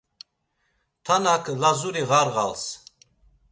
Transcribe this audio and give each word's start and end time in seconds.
Tanak 1.05 1.43
Lazuri 1.61 2.03
ğarğals. 2.09 2.63